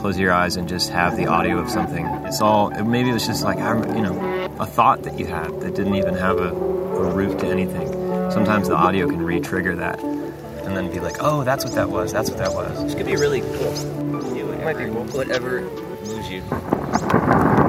close 0.00 0.18
your 0.18 0.32
eyes 0.32 0.56
and 0.56 0.66
just 0.66 0.90
have 0.90 1.16
the 1.16 1.26
audio 1.26 1.58
of 1.58 1.70
something. 1.70 2.06
It's 2.24 2.40
all 2.40 2.70
maybe 2.70 3.10
it's 3.10 3.26
just 3.26 3.44
like 3.44 3.58
you 3.58 4.02
know 4.02 4.56
a 4.58 4.66
thought 4.66 5.02
that 5.02 5.18
you 5.18 5.26
had 5.26 5.60
that 5.60 5.74
didn't 5.74 5.94
even 5.94 6.14
have 6.14 6.38
a, 6.38 6.48
a 6.48 7.14
root 7.14 7.38
to 7.40 7.46
anything. 7.46 7.88
Sometimes 8.30 8.68
the 8.68 8.76
audio 8.76 9.08
can 9.08 9.22
re-trigger 9.22 9.76
that, 9.76 10.00
and 10.00 10.76
then 10.76 10.90
be 10.90 11.00
like, 11.00 11.16
oh, 11.20 11.44
that's 11.44 11.64
what 11.64 11.74
that 11.74 11.90
was. 11.90 12.12
That's 12.12 12.30
what 12.30 12.38
that 12.38 12.54
was. 12.54 12.82
this 12.84 12.94
could 12.94 13.06
be 13.06 13.16
really 13.16 13.40
cool. 13.40 13.74
Do 14.34 14.46
whatever, 14.46 14.88
whatever 14.88 15.60
moves 15.60 16.30
you. 16.30 17.59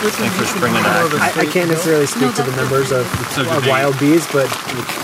Thanks 0.00 0.36
for 0.36 0.44
springing 0.46 0.82
that. 0.82 1.12
I, 1.36 1.42
I 1.42 1.46
can't 1.46 1.68
necessarily 1.68 2.06
speak 2.06 2.34
to 2.36 2.42
the 2.42 2.56
numbers 2.56 2.90
of, 2.90 3.04
So 3.36 3.42
of 3.44 3.66
wild 3.66 3.98
bees, 4.00 4.24
but 4.32 4.48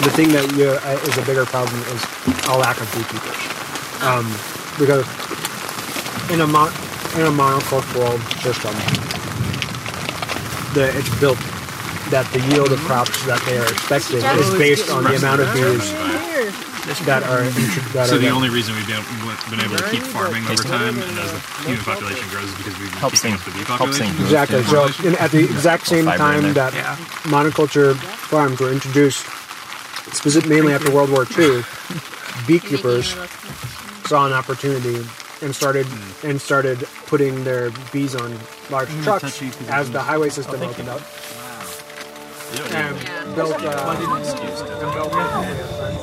the 0.02 0.10
thing 0.16 0.30
that 0.30 0.48
you, 0.56 0.70
uh, 0.72 0.98
is 1.04 1.18
a 1.18 1.22
bigger 1.28 1.44
problem 1.44 1.76
is 1.92 2.00
a 2.48 2.56
lack 2.56 2.80
of 2.80 2.88
beekeepers. 2.96 3.36
Um, 4.00 4.24
because 4.80 5.04
in 6.32 6.40
a 6.40 6.46
mon- 6.46 6.72
in 7.20 7.28
a 7.28 7.32
monocultural 7.32 8.16
system, 8.40 8.72
the 10.72 10.88
it's 10.96 11.12
built 11.20 11.38
that 12.10 12.24
the 12.32 12.40
yield 12.52 12.72
of 12.72 12.78
crops 12.80 13.20
that 13.26 13.40
they 13.44 13.58
are 13.58 13.68
expecting 13.68 14.18
is 14.40 14.50
based 14.56 14.90
on 14.90 15.04
the 15.04 15.16
amount 15.16 15.40
of 15.42 15.52
bees 15.52 15.92
that 17.06 17.22
are 17.24 17.42
that 17.92 18.06
So 18.08 18.14
are 18.14 18.18
the 18.18 18.26
there. 18.26 18.32
only 18.32 18.48
reason 18.48 18.74
we've 18.74 18.86
been, 18.86 19.02
been 19.50 19.60
able 19.60 19.76
to 19.76 19.88
keep 19.90 20.02
farming 20.02 20.44
over 20.46 20.62
time 20.62 20.96
and 20.98 21.18
as 21.18 21.32
the 21.32 21.38
human 21.66 21.82
population 21.84 22.28
grows 22.30 22.44
is 22.48 22.56
because 22.56 22.78
we've 22.78 22.90
been 22.90 22.98
Helps 23.00 23.20
keeping 23.22 23.36
thing- 23.38 23.52
up 23.52 23.54
the 23.54 23.58
bee 23.58 23.64
population. 23.64 24.06
Exactly. 24.22 24.62
So, 24.64 24.88
in, 25.06 25.14
at 25.16 25.30
the 25.30 25.44
exact 25.44 25.86
same 25.86 26.06
time 26.06 26.42
there. 26.54 26.70
that 26.70 26.72
monoculture 27.24 27.94
farms 27.96 28.60
were 28.60 28.70
introduced, 28.72 29.26
specific, 30.14 30.48
mainly 30.48 30.72
after 30.72 30.90
World 30.92 31.10
War 31.10 31.26
II, 31.38 31.62
beekeepers 32.46 33.14
saw 34.06 34.26
an 34.26 34.32
opportunity 34.32 35.04
and 35.42 35.54
started 35.54 35.86
and 36.24 36.40
started 36.40 36.78
putting 37.06 37.44
their 37.44 37.70
bees 37.92 38.14
on 38.14 38.38
large 38.70 38.88
Mm, 38.88 39.02
trucks 39.04 39.42
as 39.68 39.90
the 39.90 40.00
highway 40.02 40.30
system 40.30 40.62
Oh, 40.62 40.68
opened 40.70 40.86
you. 40.88 40.94
up. 40.94 41.02
You 42.52 42.58
don't 42.58 42.72
And 42.72 42.96
need 42.96 43.34
built. 43.34 43.60
Well, 43.60 43.90
I 43.90 43.96
Uh, 45.16 45.98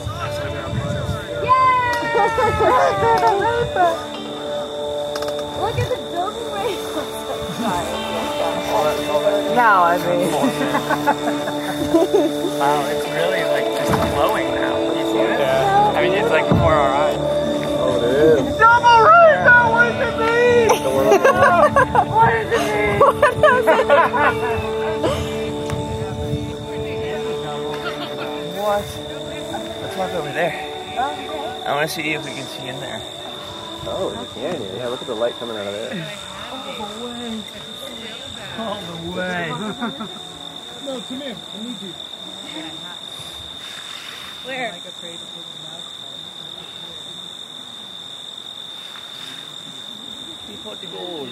Look 2.14 2.22
at 5.80 5.90
the 5.90 5.98
building 6.12 6.48
rainbow. 6.54 7.06
No, 9.56 9.70
I 9.84 9.98
mean. 9.98 10.30
Wow, 12.60 12.86
it's 12.86 13.08
really 13.10 13.44
like 13.50 13.66
just 13.80 13.92
glowing 14.14 14.50
now. 14.54 14.78
You 14.78 15.06
see 15.12 15.18
it? 15.18 15.40
Yeah. 15.40 15.94
I 15.96 15.98
mean, 16.04 16.14
it's 16.14 16.30
like 16.30 16.48
before 16.48 16.74
our 16.74 16.94
eyes. 16.94 17.18
Oh, 17.20 17.98
it 17.98 18.04
is. 18.04 18.58
Double 18.60 19.00
rainbow, 19.10 19.72
what 19.74 19.90
does 19.90 20.14
it 20.14 20.18
mean? 20.22 20.70
what 20.94 22.30
does 22.44 22.54
it 22.54 22.62
mean? 22.70 23.00
What 23.10 23.50
does 23.50 23.68
it 23.68 23.88
What? 28.64 28.86
Let's 29.82 29.96
walk 29.98 30.14
over 30.14 30.32
there. 30.32 30.54
Oh, 30.96 31.43
I 31.66 31.76
want 31.76 31.90
to 31.90 31.96
see 31.96 32.14
if 32.14 32.26
we 32.26 32.32
can 32.32 32.46
see 32.46 32.68
in 32.68 32.80
there. 32.80 33.02
Oh, 33.86 34.12
you 34.12 34.28
can. 34.34 34.62
Yeah, 34.78 34.88
look 34.88 35.02
at 35.02 35.08
the 35.08 35.16
light 35.16 35.34
coming 35.40 35.56
out 35.56 35.68
of 35.68 35.74
there. 35.74 36.18
All 36.52 36.88
the 36.90 37.06
way. 37.06 37.44
All 38.60 38.82
the 38.82 38.98
way. 39.12 40.20
No, 40.86 41.00
come 41.00 41.22
here. 41.22 41.34
I 41.34 41.64
need 41.64 41.82
you. 41.82 41.94
Where? 44.44 44.74
Keep 50.46 50.66
out 50.68 50.78
the 50.82 50.88
gold. 50.88 51.30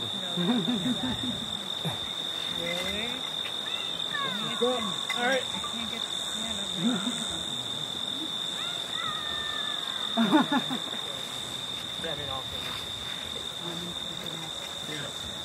Alright. 5.19 5.43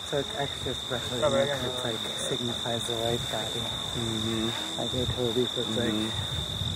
So 0.07 0.19
it's 0.19 0.37
extra 0.39 0.75
special. 0.75 1.25
Oh, 1.25 1.31
right, 1.31 1.47
yeah, 1.47 1.67
it's 1.67 1.77
yeah. 1.85 1.91
like 1.91 2.01
signifies 2.17 2.87
the 2.87 2.95
light 2.95 3.21
body. 3.33 3.61
Mm-hmm. 3.97 4.49
Like 4.79 4.95
I 4.95 5.05
told 5.17 5.37
you, 5.37 5.47
so 5.47 5.61
it's 5.62 5.77
like 5.77 6.12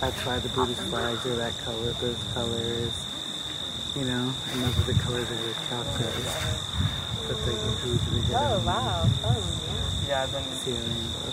that's 0.00 0.26
why 0.26 0.38
the 0.40 0.48
Buddhist 0.48 0.80
flags 0.88 1.26
are 1.26 1.36
that 1.36 1.56
color, 1.58 1.92
those 2.00 2.22
colors. 2.34 2.92
You 3.96 4.04
know, 4.04 4.32
and 4.52 4.62
those 4.62 4.78
are 4.78 4.92
the 4.92 4.98
colors 5.02 5.30
of 5.30 5.40
your 5.44 5.54
chakras. 5.68 6.30
So 7.26 7.32
it's 7.36 7.46
like 7.46 7.60
a 7.60 7.72
huge 7.84 8.04
big 8.10 8.34
Oh, 8.34 8.62
wow. 8.64 9.04
Oh, 9.24 9.42
Yeah, 10.08 10.26
then 10.26 10.44
see 10.56 10.70
a 10.70 10.74
rainbow. 10.74 11.32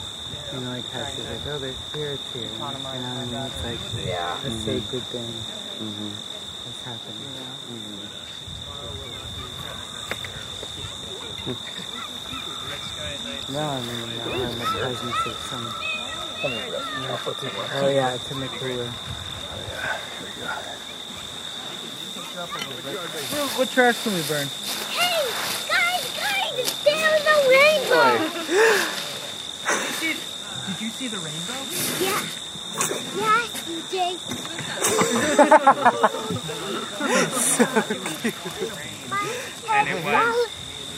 You 0.53 0.59
know, 0.61 0.69
like 0.71 0.89
how 0.89 1.05
she's 1.05 1.23
like, 1.25 1.47
oh, 1.47 1.59
there's 1.59 1.75
spirits 1.89 2.33
here. 2.33 2.43
You 2.43 2.49
know 2.59 2.65
what 2.65 2.93
I 2.93 3.25
mean? 3.25 3.35
It's 3.45 3.63
like 3.63 4.05
Yeah. 4.05 4.41
a 4.43 4.51
sacred 4.51 5.03
thing 5.13 5.33
Mm-hmm. 5.77 6.36
That's 6.67 6.83
happening. 6.83 7.31
Mm. 7.71 8.03
No, 13.53 13.59
I 13.59 13.79
mean, 13.81 14.03
I'm 14.19 14.59
the 14.59 14.65
presence 14.65 15.25
of 15.25 15.35
some. 15.47 15.65
Oh 16.43 17.87
yeah, 17.87 18.15
it's 18.15 18.31
in 18.31 18.39
the 18.41 18.47
cooler. 18.47 18.91
What 23.57 23.69
trash 23.69 24.03
can 24.03 24.13
we 24.13 24.21
burn? 24.23 24.47
Hey, 24.91 25.23
guys, 25.71 26.03
guys, 26.19 26.83
there's 26.83 27.25
a 27.25 27.37
rainbow. 27.49 28.11
Did 30.67 30.81
you 30.81 30.89
see 30.89 31.07
the 31.07 31.17
rainbow? 31.17 31.59
Yeah. 32.03 32.21
Yeah, 32.75 33.47
DJ. 33.65 34.17
And 39.69 39.87
it 39.89 40.03
was 40.03 40.49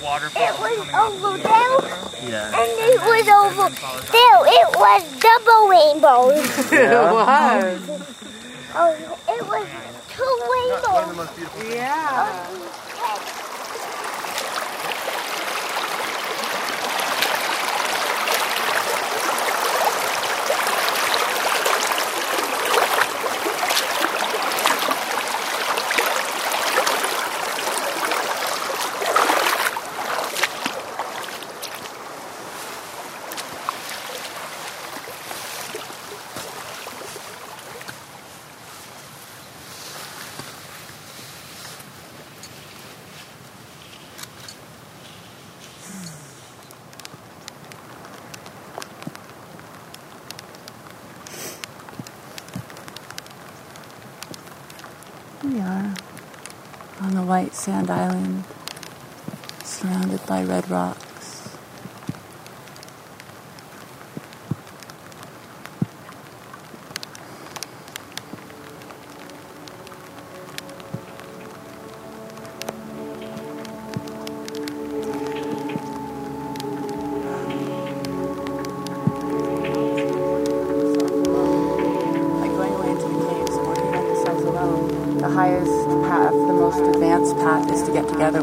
waterfall. 0.02 0.42
It 0.42 0.60
was 0.60 0.80
over 0.94 1.38
there, 1.38 2.30
Yeah. 2.30 2.48
and 2.48 2.72
it 2.80 3.00
was 3.02 3.28
over 3.28 3.70
there. 3.70 4.40
It 4.60 4.70
was 4.76 5.02
double 5.20 5.68
rainbows. 5.68 6.72
It 6.72 6.92
was. 7.14 7.80
Oh, 8.76 8.92
it 9.28 9.44
was 9.48 9.68
two 10.16 10.34
rainbows. 10.54 11.28
Oh, 11.28 11.74
yeah. 11.74 12.46
we 55.44 55.60
are 55.60 55.94
on 57.02 57.16
the 57.16 57.22
white 57.40 57.56
sand 57.56 57.90
island, 57.90 58.44
surrounded 59.64 60.20
by 60.28 60.44
red 60.44 60.70
rocks. 60.70 61.09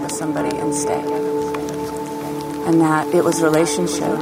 With 0.07 0.15
somebody 0.15 0.57
and 0.57 0.75
stay. 0.75 1.03
And 2.67 2.81
that 2.81 3.13
it 3.15 3.25
was 3.25 3.43
relationship, 3.43 4.19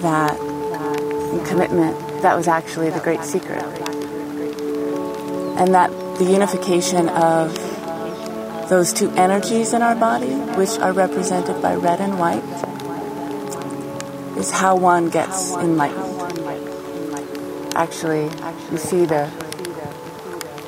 that 0.00 0.36
commitment, 1.46 2.22
that 2.22 2.36
was 2.36 2.48
actually 2.48 2.90
the 2.90 3.00
great 3.00 3.22
secret. 3.24 3.62
And 5.58 5.74
that 5.74 5.90
the 6.18 6.24
unification 6.24 7.08
of 7.08 7.54
those 8.68 8.92
two 8.92 9.10
energies 9.10 9.72
in 9.72 9.82
our 9.82 9.94
body, 9.94 10.34
which 10.56 10.78
are 10.78 10.92
represented 10.92 11.60
by 11.60 11.74
red 11.74 12.00
and 12.00 12.18
white, 12.18 12.44
is 14.38 14.50
how 14.50 14.76
one 14.76 15.10
gets 15.10 15.52
enlightened. 15.54 16.12
Actually, 17.76 18.30
you 18.70 18.78
see 18.78 19.04
the 19.04 19.30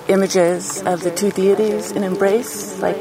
images 0.08 0.82
of 0.82 1.02
the 1.02 1.10
two 1.10 1.30
deities 1.30 1.90
in 1.92 2.02
embrace, 2.04 2.78
like 2.80 2.96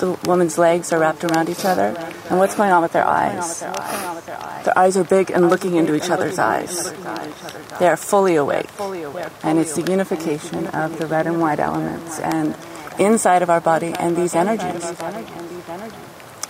the 0.00 0.18
woman's 0.24 0.58
legs 0.58 0.92
are 0.92 0.98
wrapped 0.98 1.22
around 1.22 1.48
each 1.48 1.64
other. 1.64 1.94
And 2.28 2.38
what's 2.38 2.56
going 2.56 2.72
on 2.72 2.82
with 2.82 2.92
their 2.92 3.06
eyes? 3.06 3.60
Their 3.60 4.76
eyes 4.76 4.96
are 4.96 5.04
big 5.04 5.30
and 5.30 5.48
looking 5.48 5.76
into 5.76 5.94
each 5.94 6.10
other's 6.10 6.38
eyes. 6.38 6.92
They 7.78 7.86
are 7.86 7.96
fully 7.96 8.36
awake. 8.36 8.66
And 9.42 9.58
it's 9.58 9.74
the 9.74 9.82
unification 9.82 10.66
of 10.68 10.98
the 10.98 11.06
red 11.06 11.26
and 11.26 11.40
white 11.40 11.60
elements 11.60 12.18
and 12.18 12.56
inside 12.98 13.42
of 13.42 13.50
our 13.50 13.60
body 13.60 13.94
and 13.98 14.16
these 14.16 14.34
energies. 14.34 14.84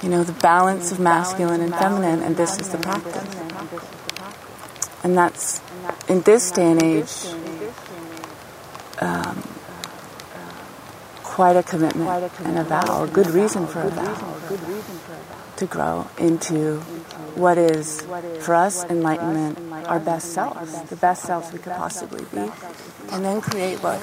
You 0.03 0.09
know, 0.09 0.25
the 0.25 0.33
balance 0.41 0.93
of 0.93 0.99
masculine 0.99 1.61
and 1.61 1.75
feminine, 1.75 2.23
and 2.23 2.37
this 2.37 2.59
is 2.59 2.71
the 2.71 2.79
practice. 2.79 3.37
And 5.03 5.17
that's, 5.17 5.61
in 6.09 6.23
this 6.23 6.51
day 6.51 6.71
and 6.71 6.83
age, 6.83 7.13
um, 9.01 9.43
quite 11.37 11.57
a 11.57 11.63
commitment 11.63 12.11
and 12.45 12.59
a 12.59 12.65
vow, 12.65 13.05
a 13.05 13.09
good 13.09 13.31
reason 13.31 13.67
for 13.67 13.81
a 13.83 13.91
vow 13.91 14.15
to 15.57 15.67
grow 15.67 16.07
into 16.19 16.81
what 17.43 17.57
is, 17.57 18.03
for 18.41 18.55
us, 18.55 18.85
enlightenment, 18.85 19.55
our 19.87 20.01
best 20.01 20.33
selves, 20.33 20.73
the 20.91 20.97
best 20.97 21.23
selves 21.23 21.53
we 21.53 21.59
could 21.59 21.73
possibly 21.85 22.25
be, 22.35 22.45
and 23.13 23.25
then 23.25 23.41
create 23.41 23.79
what 23.83 24.01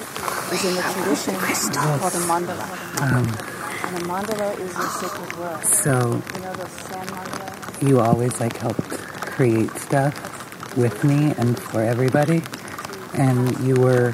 is 0.53 0.63
in 0.63 0.75
the 0.79 0.85
tradition 0.93 1.35
called 1.35 2.15
a 2.15 2.23
mandala. 2.31 2.67
Um, 3.01 3.27
And 3.87 3.95
a 4.01 4.05
mandala 4.13 4.49
is 4.59 4.71
a 4.75 4.87
sacred 4.99 5.31
world. 5.39 5.63
So 5.63 5.93
You 6.35 6.41
know 6.45 6.53
those 6.59 6.75
sand 6.87 7.09
mandalas? 7.09 7.87
you 7.87 7.99
always 7.99 8.33
like 8.43 8.55
helped 8.57 8.89
create 9.35 9.71
stuff 9.87 10.13
with 10.75 11.03
me 11.03 11.19
and 11.37 11.59
for 11.59 11.81
everybody, 11.93 12.39
and 13.13 13.37
you 13.67 13.75
were 13.75 14.07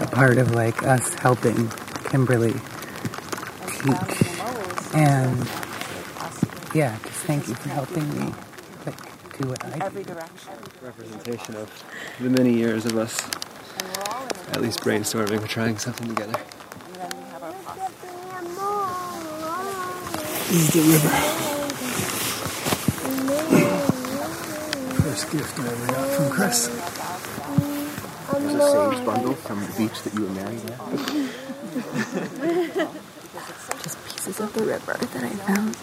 a 0.00 0.06
part 0.06 0.36
of 0.38 0.46
like 0.62 0.82
us 0.94 1.14
helping 1.26 1.70
Kimberly 2.12 2.52
teach. 2.52 4.38
And 4.94 5.48
yeah, 6.74 6.98
just 7.02 7.24
thank 7.24 7.48
you 7.48 7.54
for 7.54 7.70
helping 7.70 8.06
me 8.20 8.34
like 8.84 9.38
do 9.38 9.48
what 9.48 9.64
I 9.64 9.70
do. 9.70 9.82
Every 9.82 10.04
direction. 10.04 10.52
representation 10.82 11.56
of 11.56 11.84
the 12.20 12.28
many 12.28 12.52
years 12.52 12.84
of 12.84 12.98
us 12.98 13.18
at 14.52 14.60
least 14.60 14.80
brainstorming 14.80 15.42
or 15.42 15.46
trying 15.46 15.78
something 15.78 16.06
together. 16.06 16.34
And 16.36 16.96
then 16.96 17.16
we 17.16 17.22
have 17.30 17.42
our. 17.42 17.54
This 20.48 20.68
is 20.68 20.70
the 20.74 20.82
river. 20.92 21.08
First 25.00 25.32
gift 25.32 25.58
I 25.58 25.66
ever 25.66 25.86
got 25.86 26.08
from 26.10 26.30
Chris. 26.30 26.68
There's 28.32 28.54
a 28.54 28.56
sage 28.60 29.06
bundle 29.06 29.32
from 29.32 29.60
the 29.60 29.72
beach 29.78 30.02
that 30.02 30.12
you 30.12 30.26
and 30.26 30.34
Mary 30.34 30.56
met. 30.56 31.31
Just 33.82 34.04
pieces 34.06 34.40
of 34.40 34.52
the 34.54 34.64
river 34.64 34.94
that 34.98 35.24
I 35.24 35.30
found, 35.30 35.76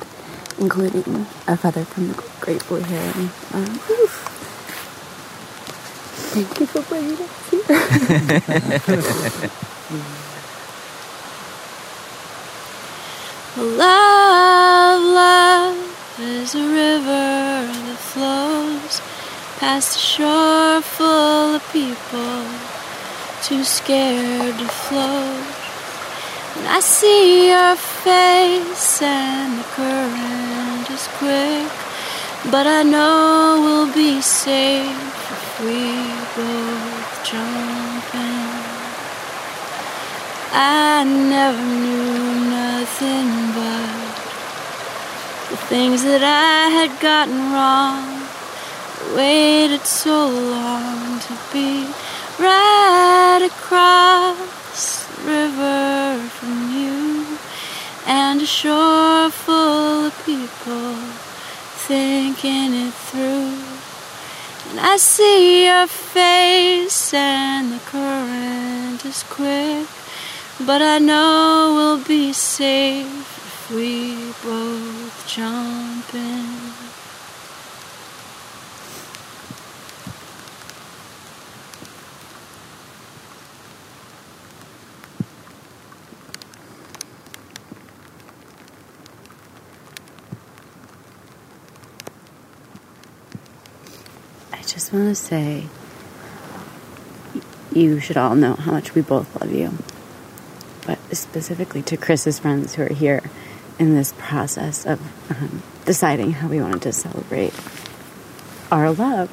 including 0.60 1.28
a 1.48 1.58
feather 1.58 1.86
from 1.86 2.10
the 2.10 2.24
great 2.41 2.65
blue 2.67 2.82
heron. 2.82 3.32
Um. 3.54 3.80
Thank 6.34 6.60
you 6.60 6.65
for 6.67 6.82
bringing 6.84 7.17
us 7.17 7.50
here. 9.39 9.52
Love, 13.58 15.02
love 15.02 16.19
is 16.19 16.56
a 16.56 16.60
river 16.62 17.67
that 17.67 17.98
flows 17.98 19.02
past 19.60 19.95
a 19.95 20.00
shore 20.00 20.82
full 20.82 21.56
of 21.56 21.63
people 21.74 22.45
too 23.43 23.63
scared 23.63 24.58
to 24.60 24.67
float. 24.67 25.48
I 26.67 26.80
see 26.82 27.50
your 27.50 27.76
face 27.76 29.02
and 29.02 29.60
the 29.60 29.63
current 29.63 30.89
is 30.89 31.08
quick, 31.17 31.72
but 32.52 32.67
I 32.67 32.84
know 32.84 33.62
we'll 33.63 33.93
be 33.93 34.22
safe 34.22 34.91
if 35.38 35.60
we 35.63 36.04
both 36.36 37.24
jump 37.24 38.15
in. 38.15 38.50
I 40.52 41.04
never 41.06 41.63
knew 41.63 42.50
nothing 42.50 43.30
but 43.56 44.10
the 45.50 45.58
things 45.67 46.04
that 46.04 46.24
I 46.24 46.69
had 46.69 47.00
gotten 47.00 47.39
wrong. 47.54 48.04
I 49.00 49.15
waited 49.15 49.86
so 49.86 50.28
long 50.28 51.19
to 51.19 51.34
be 51.54 51.88
right 52.38 53.41
across 53.43 54.59
river 55.29 56.27
from 56.37 56.57
you 56.73 57.37
and 58.07 58.41
a 58.41 58.45
shore 58.45 59.29
full 59.29 60.07
of 60.07 60.25
people 60.25 60.95
thinking 61.87 62.73
it 62.85 62.93
through. 63.09 63.53
And 64.69 64.79
I 64.79 64.97
see 64.97 65.65
your 65.65 65.87
face 65.87 67.13
and 67.13 67.71
the 67.73 67.79
current 67.93 69.05
is 69.05 69.23
quick. 69.23 69.87
But 70.65 70.81
I 70.81 70.97
know 70.99 71.73
we'll 71.75 72.03
be 72.03 72.33
safe 72.33 73.05
if 73.49 73.71
we 73.75 74.15
both 74.43 75.25
jump 75.27 76.13
in. 76.13 76.59
Just 94.73 94.93
want 94.93 95.08
to 95.08 95.15
say 95.15 95.65
you 97.73 97.99
should 97.99 98.17
all 98.17 98.36
know 98.36 98.53
how 98.53 98.71
much 98.71 98.93
we 98.93 99.01
both 99.01 99.39
love 99.41 99.51
you. 99.51 99.73
But 100.86 100.99
specifically 101.15 101.82
to 101.84 101.97
Chris's 101.97 102.39
friends 102.39 102.75
who 102.75 102.84
are 102.84 102.93
here 102.93 103.23
in 103.79 103.95
this 103.95 104.13
process 104.17 104.86
of 104.86 104.99
um, 105.32 105.63
deciding 105.86 106.34
how 106.34 106.47
we 106.47 106.62
wanted 106.62 106.84
to 106.84 106.93
celebrate 106.93 107.53
our 108.71 108.91
love. 108.91 109.29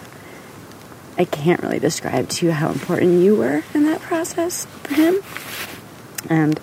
I 1.18 1.25
can't 1.25 1.62
really 1.62 1.79
describe 1.79 2.29
to 2.29 2.46
you 2.46 2.53
how 2.53 2.70
important 2.70 3.22
you 3.22 3.37
were 3.37 3.62
in 3.75 3.85
that 3.85 4.01
process 4.01 4.66
for 4.83 4.94
him. 4.94 5.16
And 6.29 6.61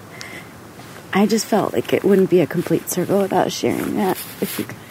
I 1.11 1.25
just 1.25 1.45
felt 1.45 1.73
like 1.73 1.93
it 1.93 2.03
wouldn't 2.03 2.29
be 2.29 2.39
a 2.39 2.47
complete 2.47 2.89
circle 2.89 3.19
without 3.19 3.51
sharing 3.51 3.95
that 3.95 4.17
with 4.39 4.59
you 4.59 4.65
guys. 4.65 4.82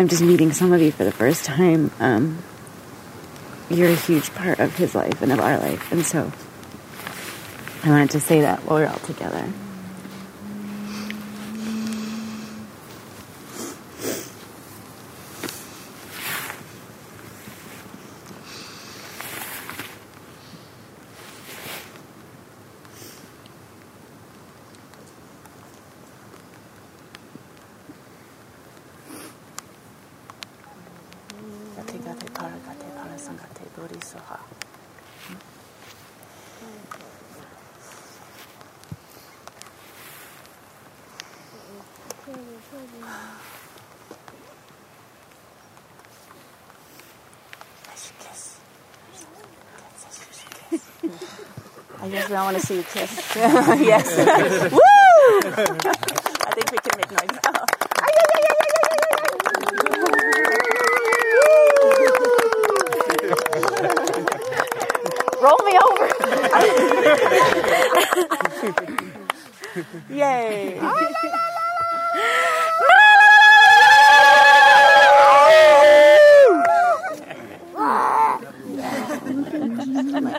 I'm 0.00 0.08
just 0.08 0.22
meeting 0.22 0.50
some 0.54 0.72
of 0.72 0.80
you 0.80 0.92
for 0.92 1.04
the 1.04 1.12
first 1.12 1.44
time. 1.44 1.90
Um, 2.00 2.42
you're 3.68 3.90
a 3.90 3.94
huge 3.94 4.32
part 4.32 4.58
of 4.58 4.74
his 4.74 4.94
life 4.94 5.20
and 5.20 5.30
of 5.30 5.40
our 5.40 5.58
life. 5.58 5.92
And 5.92 6.06
so 6.06 6.32
I 7.84 7.90
wanted 7.90 8.12
to 8.12 8.20
say 8.20 8.40
that 8.40 8.64
while 8.64 8.78
we're 8.78 8.86
all 8.86 8.98
together. 9.00 9.52
I 51.02 52.10
just 52.10 52.28
don't 52.28 52.44
want 52.44 52.58
to 52.58 52.66
see 52.66 52.76
you 52.76 52.82
kiss. 52.82 53.32
yes. 53.36 54.16
Woo! 54.72 54.80
I 55.40 56.52
think 56.52 56.72
we 56.72 56.78
can 56.78 56.96
make 56.98 57.10
noise 57.10 57.38
now. 57.44 57.64
Roll 65.40 65.58
me 65.64 65.78
over. 65.78 66.06
Yay. 70.10 70.80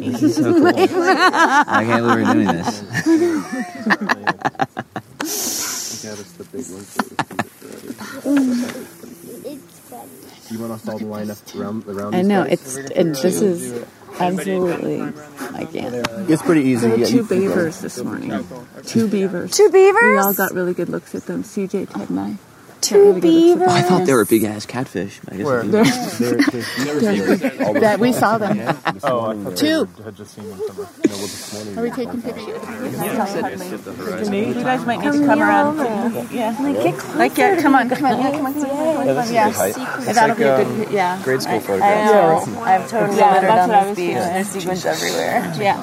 This 0.02 0.24
is 0.24 0.36
so 0.36 0.54
cool. 0.54 1.31
I 1.42 1.84
can't 1.86 2.04
believe 2.04 2.28
we're 2.28 2.34
doing 2.34 2.48
this. 2.48 2.82
You 10.52 10.60
want 10.60 10.74
us 10.74 10.88
all 10.88 11.00
to 11.00 11.06
line 11.06 11.32
up 11.32 11.38
around, 11.56 11.88
around 11.88 12.14
I 12.14 12.24
know, 12.24 12.44
it's, 12.44 12.76
and 12.76 13.16
this 13.16 13.42
is 13.42 13.86
absolutely, 14.20 15.02
I 15.02 15.66
can't. 15.66 15.96
It's 16.30 16.42
pretty 16.42 16.62
easy. 16.62 16.90
There 16.90 16.98
were 16.98 17.06
two 17.06 17.16
you 17.16 17.26
can 17.26 17.40
go. 17.40 17.48
beavers 17.48 17.80
this 17.80 18.04
morning. 18.04 18.46
Two 18.84 19.08
beavers. 19.08 19.56
Two 19.56 19.70
beavers? 19.70 20.04
We 20.04 20.18
all 20.18 20.34
got 20.34 20.52
really 20.52 20.74
good 20.74 20.90
looks 20.90 21.16
at 21.16 21.24
them. 21.24 21.44
CJ, 21.44 21.90
Ted, 21.90 22.10
and 22.10 22.20
I. 22.20 22.36
Two 22.82 23.20
beavers? 23.22 23.68
I 23.68 23.82
thought 23.84 24.06
they 24.06 24.14
were 24.14 24.26
big 24.26 24.44
ass 24.44 24.66
catfish. 24.66 25.20
I 25.30 25.36
guess 25.38 25.46
Where? 25.46 25.64
they're- 25.64 25.84
They're- 25.84 27.80
that 27.80 28.00
we 28.00 28.12
saw 28.12 28.38
them. 28.38 28.76
Oh, 29.04 29.50
I 29.50 29.54
Two. 29.54 29.88
had 30.04 30.16
just 30.16 30.34
seen 30.36 30.50
them 30.50 30.60
somewhere. 30.68 30.88
Are 31.78 31.84
we 31.84 31.92
taking 31.92 32.22
pictures? 32.22 32.48
You 32.48 32.54
guys 34.64 34.86
might 34.86 35.00
need 35.00 35.14
to 35.14 35.26
come 35.26 35.42
around. 35.42 35.78
Yeah. 36.32 36.56
Like, 37.16 37.38
yeah, 37.38 37.62
come 37.62 37.76
on, 37.76 37.90
come 37.90 38.06
on, 38.06 38.20
yeah, 38.20 38.32
come 38.32 38.46
on, 38.46 38.54
come 38.54 38.64
on, 38.64 38.64
come 38.64 38.66
on, 38.66 39.06
come 39.06 39.18
on, 39.18 39.34
yeah. 39.34 39.50
It's 39.50 39.58
That'll 40.16 40.30
like, 40.30 40.38
be 40.38 40.44
a 40.44 40.56
um, 40.58 40.76
good, 40.78 40.92
yeah. 40.92 41.22
grade 41.24 41.42
school 41.42 41.56
I- 41.56 41.60
photographs. 41.60 42.48
I 42.48 42.52
know. 42.52 42.62
I've 42.64 42.88
totally 42.90 43.18
Yeah, 43.20 43.34
littered 43.34 43.50
that's 43.50 43.64
on 43.64 43.70
what 43.70 43.78
I 43.78 43.80
this 43.82 43.90
was 43.90 43.98
beach. 43.98 44.16
There's 44.16 44.48
sequins 44.48 44.86
everywhere. 44.86 45.54
Yeah. 45.62 45.78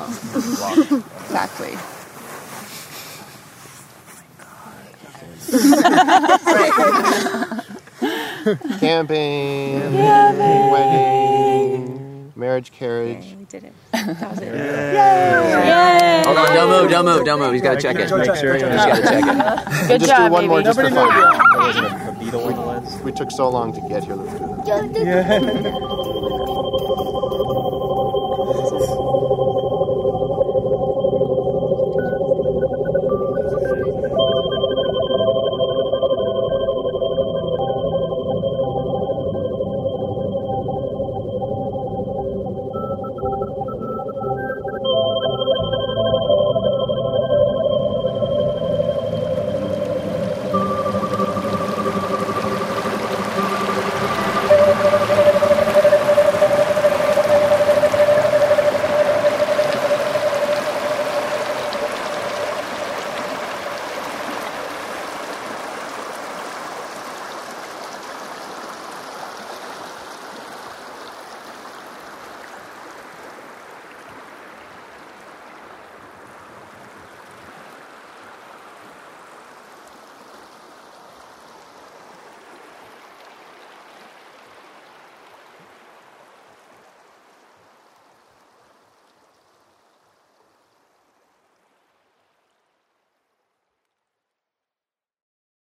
Exactly. 1.26 1.74
Camping, 8.78 9.80
Camping. 9.80 10.70
wedding, 10.70 12.32
marriage, 12.36 12.70
carriage. 12.72 13.34
we 13.38 13.44
did 13.46 13.64
it. 13.64 13.72
That 13.92 14.30
was 14.30 14.38
it. 14.40 14.54
Yay. 14.54 16.22
Hold 16.24 16.36
on, 16.38 16.54
don't 16.54 16.68
move, 16.70 16.90
don't 16.90 17.04
move, 17.04 17.24
don't 17.24 17.40
move. 17.40 17.52
He's 17.52 17.62
got 17.62 17.74
to 17.74 17.80
check 17.80 17.96
it. 17.96 18.10
Make 18.10 18.24
sure 18.36 18.54
He's 18.54 18.62
you- 18.62 18.68
got 18.68 18.96
to 18.96 19.02
check 19.02 19.24
it. 19.24 19.88
We'll 19.88 19.98
just 19.98 20.16
do 20.16 20.30
one 20.30 20.46
more 20.46 20.62
just 20.62 20.78
for 20.78 20.88
Nobody 20.88 20.94
fun. 21.12 21.38
There 21.50 21.60
wasn't 21.60 21.86
a, 21.86 22.08
a 22.08 22.16
beetle 22.18 22.44
on 22.44 22.52
the 22.54 22.60
lens. 22.60 23.02
We 23.02 23.12
took 23.12 23.30
so 23.30 23.48
long 23.48 23.72
to 23.72 23.80
get 23.88 24.04
here. 24.04 24.14
Let's 24.14 24.38
do 24.38 24.44
it. 25.04 26.07